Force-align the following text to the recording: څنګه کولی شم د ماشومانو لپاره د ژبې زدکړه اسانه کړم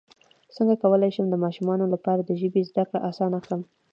څنګه 0.55 0.75
کولی 0.83 1.09
شم 1.15 1.25
د 1.29 1.35
ماشومانو 1.43 1.85
لپاره 1.93 2.21
د 2.23 2.31
ژبې 2.41 2.61
زدکړه 2.69 2.99
اسانه 3.09 3.39
کړم 3.45 3.61